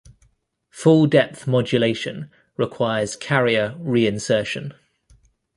[0.71, 4.73] Full depth modulation requires carrier re-insertion.